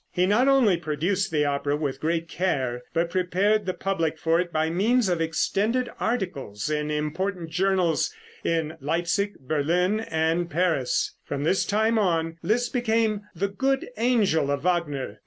He 0.11 0.25
not 0.25 0.47
only 0.47 0.77
produced 0.77 1.29
the 1.29 1.45
opera 1.45 1.75
with 1.75 1.99
great 1.99 2.27
care, 2.27 2.81
but 2.91 3.11
prepared 3.11 3.67
the 3.67 3.75
public 3.75 4.17
for 4.17 4.39
it 4.39 4.51
by 4.51 4.67
means 4.71 5.07
of 5.07 5.21
extended 5.21 5.91
articles 5.99 6.71
in 6.71 6.89
important 6.89 7.51
journals 7.51 8.11
in 8.43 8.77
Leipsic, 8.81 9.39
Berlin 9.41 9.99
and 9.99 10.49
Paris. 10.49 11.13
From 11.23 11.43
this 11.43 11.65
time 11.65 11.99
on, 11.99 12.37
Liszt 12.41 12.73
became 12.73 13.21
the 13.35 13.47
good 13.47 13.89
angel 13.95 14.49
of 14.49 14.61
Wagner. 14.63 15.19